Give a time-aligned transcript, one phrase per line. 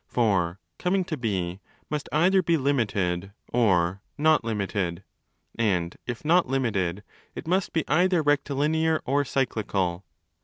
[0.07, 5.03] For coming to be must either be limited or not limited:
[5.59, 7.03] and if not limited,
[7.35, 10.03] it must be either rectilinear or cyclical.